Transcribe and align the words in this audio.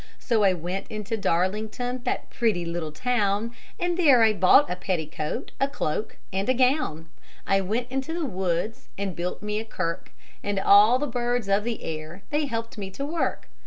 So 0.17 0.43
I 0.43 0.51
went 0.53 0.87
into 0.87 1.15
Darlington, 1.15 2.01
that 2.05 2.31
pretty 2.31 2.65
little 2.65 2.91
town, 2.91 3.53
And 3.79 3.97
there 3.99 4.23
I 4.23 4.33
bought 4.33 4.67
a 4.67 4.75
petticoat, 4.75 5.51
a 5.59 5.67
cloak, 5.67 6.17
and 6.33 6.49
a 6.49 6.55
gown. 6.55 7.07
I 7.45 7.61
went 7.61 7.91
into 7.91 8.11
the 8.11 8.25
woods 8.25 8.89
and 8.97 9.15
built 9.15 9.43
me 9.43 9.59
a 9.59 9.63
kirk, 9.63 10.09
And 10.43 10.59
all 10.59 10.97
the 10.97 11.05
birds 11.05 11.47
of 11.47 11.63
the 11.63 11.83
air, 11.83 12.23
they 12.31 12.47
helped 12.47 12.79
me 12.79 12.89
to 12.89 13.05
work. 13.05 13.47